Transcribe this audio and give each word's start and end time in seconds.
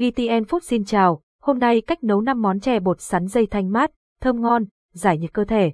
GTN 0.00 0.42
Food 0.48 0.60
xin 0.62 0.84
chào, 0.84 1.22
hôm 1.42 1.58
nay 1.58 1.80
cách 1.80 2.04
nấu 2.04 2.20
5 2.20 2.42
món 2.42 2.60
chè 2.60 2.80
bột 2.80 3.00
sắn 3.00 3.26
dây 3.26 3.46
thanh 3.46 3.72
mát, 3.72 3.90
thơm 4.20 4.40
ngon, 4.40 4.64
giải 4.92 5.18
nhiệt 5.18 5.32
cơ 5.32 5.44
thể. 5.44 5.72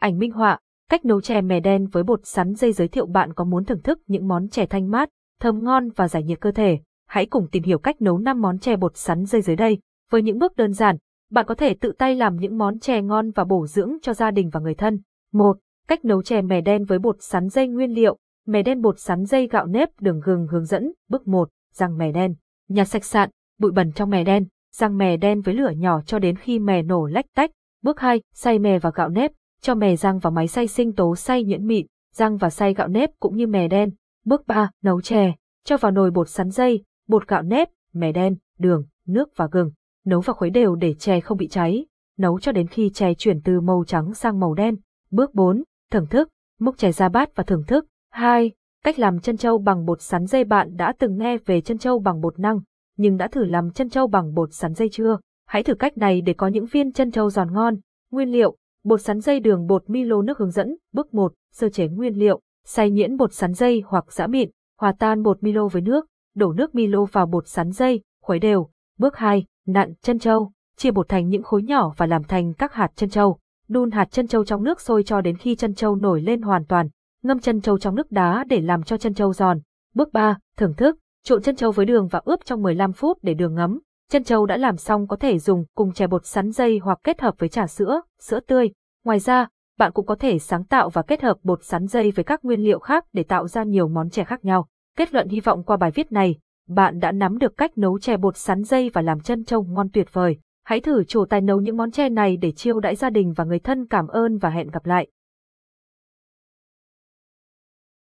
Ảnh 0.00 0.18
minh 0.18 0.30
họa, 0.30 0.58
cách 0.90 1.04
nấu 1.04 1.20
chè 1.20 1.40
mè 1.40 1.60
đen 1.60 1.86
với 1.86 2.02
bột 2.02 2.20
sắn 2.24 2.54
dây 2.54 2.72
giới 2.72 2.88
thiệu 2.88 3.06
bạn 3.06 3.34
có 3.34 3.44
muốn 3.44 3.64
thưởng 3.64 3.82
thức 3.82 3.98
những 4.06 4.28
món 4.28 4.48
chè 4.48 4.66
thanh 4.66 4.90
mát, 4.90 5.08
thơm 5.40 5.64
ngon 5.64 5.90
và 5.96 6.08
giải 6.08 6.22
nhiệt 6.22 6.40
cơ 6.40 6.52
thể. 6.52 6.78
Hãy 7.06 7.26
cùng 7.26 7.48
tìm 7.52 7.62
hiểu 7.62 7.78
cách 7.78 8.02
nấu 8.02 8.18
5 8.18 8.40
món 8.40 8.58
chè 8.58 8.76
bột 8.76 8.96
sắn 8.96 9.24
dây 9.24 9.42
dưới 9.42 9.56
đây. 9.56 9.78
Với 10.10 10.22
những 10.22 10.38
bước 10.38 10.56
đơn 10.56 10.72
giản, 10.72 10.96
bạn 11.30 11.46
có 11.46 11.54
thể 11.54 11.74
tự 11.74 11.92
tay 11.98 12.14
làm 12.14 12.36
những 12.36 12.58
món 12.58 12.78
chè 12.78 13.02
ngon 13.02 13.30
và 13.30 13.44
bổ 13.44 13.66
dưỡng 13.66 13.92
cho 14.02 14.14
gia 14.14 14.30
đình 14.30 14.50
và 14.52 14.60
người 14.60 14.74
thân. 14.74 15.00
1. 15.32 15.56
Cách 15.88 16.04
nấu 16.04 16.22
chè 16.22 16.42
mè 16.42 16.60
đen 16.60 16.84
với 16.84 16.98
bột 16.98 17.16
sắn 17.20 17.48
dây 17.48 17.68
nguyên 17.68 17.90
liệu. 17.90 18.18
Mè 18.46 18.62
đen 18.62 18.80
bột 18.80 19.00
sắn 19.00 19.24
dây 19.24 19.48
gạo 19.48 19.66
nếp 19.66 20.00
đường 20.00 20.20
gừng 20.24 20.46
hướng 20.46 20.64
dẫn. 20.64 20.92
Bước 21.08 21.28
1. 21.28 21.48
Rang 21.72 21.98
mè 21.98 22.12
đen. 22.12 22.34
Nhặt 22.68 22.88
sạch 22.88 23.04
sạn, 23.04 23.30
bụi 23.58 23.72
bẩn 23.72 23.92
trong 23.92 24.10
mè 24.10 24.24
đen, 24.24 24.46
rang 24.72 24.98
mè 24.98 25.16
đen 25.16 25.40
với 25.40 25.54
lửa 25.54 25.70
nhỏ 25.76 26.00
cho 26.06 26.18
đến 26.18 26.36
khi 26.36 26.58
mè 26.58 26.82
nổ 26.82 27.06
lách 27.06 27.26
tách. 27.34 27.50
Bước 27.82 28.00
2, 28.00 28.22
xay 28.34 28.58
mè 28.58 28.78
và 28.78 28.90
gạo 28.94 29.08
nếp, 29.08 29.32
cho 29.60 29.74
mè 29.74 29.96
rang 29.96 30.18
vào 30.18 30.30
máy 30.30 30.48
xay 30.48 30.66
sinh 30.66 30.92
tố 30.92 31.16
xay 31.16 31.44
nhuyễn 31.44 31.66
mịn, 31.66 31.86
rang 32.12 32.36
và 32.36 32.50
xay 32.50 32.74
gạo 32.74 32.88
nếp 32.88 33.10
cũng 33.20 33.36
như 33.36 33.46
mè 33.46 33.68
đen. 33.68 33.90
Bước 34.24 34.46
3, 34.46 34.70
nấu 34.82 35.00
chè, 35.00 35.34
cho 35.64 35.76
vào 35.76 35.92
nồi 35.92 36.10
bột 36.10 36.28
sắn 36.28 36.50
dây, 36.50 36.84
bột 37.08 37.28
gạo 37.28 37.42
nếp, 37.42 37.68
mè 37.92 38.12
đen, 38.12 38.36
đường, 38.58 38.86
nước 39.06 39.28
và 39.36 39.48
gừng. 39.52 39.70
Nấu 40.04 40.20
và 40.20 40.32
khuấy 40.32 40.50
đều 40.50 40.74
để 40.74 40.94
chè 40.94 41.20
không 41.20 41.38
bị 41.38 41.48
cháy. 41.48 41.86
Nấu 42.18 42.40
cho 42.40 42.52
đến 42.52 42.66
khi 42.66 42.90
chè 42.90 43.14
chuyển 43.14 43.40
từ 43.40 43.60
màu 43.60 43.84
trắng 43.86 44.14
sang 44.14 44.40
màu 44.40 44.54
đen. 44.54 44.76
Bước 45.10 45.34
4, 45.34 45.62
thưởng 45.90 46.06
thức, 46.06 46.28
múc 46.60 46.78
chè 46.78 46.92
ra 46.92 47.08
bát 47.08 47.36
và 47.36 47.44
thưởng 47.44 47.64
thức. 47.66 47.86
2. 48.10 48.50
Cách 48.84 48.98
làm 48.98 49.20
chân 49.20 49.36
trâu 49.36 49.58
bằng 49.58 49.84
bột 49.84 50.00
sắn 50.00 50.26
dây 50.26 50.44
bạn 50.44 50.76
đã 50.76 50.92
từng 50.98 51.18
nghe 51.18 51.38
về 51.38 51.60
chân 51.60 51.78
trâu 51.78 51.98
bằng 51.98 52.20
bột 52.20 52.38
năng, 52.38 52.60
nhưng 52.96 53.16
đã 53.16 53.28
thử 53.28 53.44
làm 53.44 53.70
chân 53.70 53.90
trâu 53.90 54.06
bằng 54.06 54.34
bột 54.34 54.54
sắn 54.54 54.74
dây 54.74 54.88
chưa? 54.92 55.18
Hãy 55.46 55.62
thử 55.62 55.74
cách 55.74 55.98
này 55.98 56.20
để 56.20 56.32
có 56.32 56.48
những 56.48 56.66
viên 56.66 56.92
chân 56.92 57.10
trâu 57.10 57.30
giòn 57.30 57.52
ngon. 57.52 57.76
Nguyên 58.10 58.28
liệu, 58.28 58.56
bột 58.84 59.00
sắn 59.00 59.20
dây 59.20 59.40
đường 59.40 59.66
bột 59.66 59.90
Milo 59.90 60.22
nước 60.22 60.38
hướng 60.38 60.50
dẫn. 60.50 60.76
Bước 60.92 61.14
1, 61.14 61.32
sơ 61.52 61.68
chế 61.68 61.88
nguyên 61.88 62.14
liệu, 62.14 62.40
xay 62.64 62.90
nhuyễn 62.90 63.16
bột 63.16 63.32
sắn 63.32 63.54
dây 63.54 63.82
hoặc 63.86 64.12
giã 64.12 64.26
mịn, 64.26 64.50
hòa 64.80 64.94
tan 64.98 65.22
bột 65.22 65.42
Milo 65.42 65.68
với 65.68 65.82
nước, 65.82 66.06
đổ 66.34 66.52
nước 66.52 66.74
Milo 66.74 67.04
vào 67.04 67.26
bột 67.26 67.48
sắn 67.48 67.70
dây, 67.70 68.00
khuấy 68.22 68.38
đều. 68.38 68.68
Bước 68.98 69.16
2, 69.16 69.44
nặn 69.66 69.94
chân 70.02 70.18
trâu. 70.18 70.52
chia 70.76 70.90
bột 70.90 71.08
thành 71.08 71.28
những 71.28 71.42
khối 71.42 71.62
nhỏ 71.62 71.94
và 71.96 72.06
làm 72.06 72.24
thành 72.24 72.54
các 72.54 72.72
hạt 72.72 72.92
chân 72.96 73.10
trâu. 73.10 73.38
Đun 73.68 73.90
hạt 73.90 74.10
chân 74.10 74.26
trâu 74.26 74.44
trong 74.44 74.64
nước 74.64 74.80
sôi 74.80 75.02
cho 75.02 75.20
đến 75.20 75.36
khi 75.36 75.54
chân 75.54 75.74
trâu 75.74 75.96
nổi 75.96 76.22
lên 76.22 76.42
hoàn 76.42 76.64
toàn, 76.64 76.88
ngâm 77.22 77.38
chân 77.38 77.60
trâu 77.60 77.78
trong 77.78 77.94
nước 77.94 78.12
đá 78.12 78.44
để 78.48 78.60
làm 78.60 78.82
cho 78.82 78.96
chân 78.96 79.14
trâu 79.14 79.32
giòn. 79.32 79.60
Bước 79.94 80.12
3, 80.12 80.38
thưởng 80.56 80.74
thức, 80.74 80.98
trộn 81.24 81.42
chân 81.42 81.56
trâu 81.56 81.72
với 81.72 81.86
đường 81.86 82.08
và 82.08 82.20
ướp 82.24 82.44
trong 82.44 82.62
15 82.62 82.92
phút 82.92 83.18
để 83.22 83.34
đường 83.34 83.54
ngấm. 83.54 83.80
Chân 84.10 84.24
trâu 84.24 84.46
đã 84.46 84.56
làm 84.56 84.76
xong 84.76 85.06
có 85.06 85.16
thể 85.16 85.38
dùng 85.38 85.64
cùng 85.74 85.92
chè 85.92 86.06
bột 86.06 86.26
sắn 86.26 86.50
dây 86.50 86.78
hoặc 86.82 86.98
kết 87.04 87.20
hợp 87.20 87.34
với 87.38 87.48
trà 87.48 87.66
sữa, 87.66 88.00
sữa 88.20 88.40
tươi. 88.40 88.70
Ngoài 89.04 89.18
ra, 89.18 89.48
bạn 89.78 89.92
cũng 89.92 90.06
có 90.06 90.14
thể 90.14 90.38
sáng 90.38 90.64
tạo 90.64 90.90
và 90.90 91.02
kết 91.02 91.22
hợp 91.22 91.36
bột 91.42 91.64
sắn 91.64 91.86
dây 91.86 92.10
với 92.10 92.24
các 92.24 92.44
nguyên 92.44 92.60
liệu 92.60 92.78
khác 92.78 93.04
để 93.12 93.22
tạo 93.22 93.48
ra 93.48 93.62
nhiều 93.62 93.88
món 93.88 94.10
chè 94.10 94.24
khác 94.24 94.44
nhau. 94.44 94.66
Kết 94.96 95.14
luận 95.14 95.28
hy 95.28 95.40
vọng 95.40 95.62
qua 95.62 95.76
bài 95.76 95.90
viết 95.90 96.12
này, 96.12 96.38
bạn 96.68 96.98
đã 96.98 97.12
nắm 97.12 97.38
được 97.38 97.56
cách 97.56 97.78
nấu 97.78 97.98
chè 97.98 98.16
bột 98.16 98.36
sắn 98.36 98.62
dây 98.62 98.90
và 98.94 99.02
làm 99.02 99.20
chân 99.20 99.44
trâu 99.44 99.62
ngon 99.62 99.88
tuyệt 99.92 100.08
vời. 100.12 100.36
Hãy 100.64 100.80
thử 100.80 101.04
chủ 101.04 101.24
tài 101.24 101.40
nấu 101.40 101.60
những 101.60 101.76
món 101.76 101.90
chè 101.90 102.08
này 102.08 102.36
để 102.36 102.52
chiêu 102.52 102.80
đãi 102.80 102.94
gia 102.94 103.10
đình 103.10 103.32
và 103.36 103.44
người 103.44 103.58
thân 103.58 103.86
cảm 103.86 104.06
ơn 104.06 104.38
và 104.38 104.50
hẹn 104.50 104.70
gặp 104.70 104.86
lại. 104.86 105.08